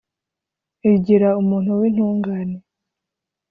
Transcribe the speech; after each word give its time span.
rigira 0.87 1.29
umuntu 1.41 1.71
w'intungane 1.79 2.57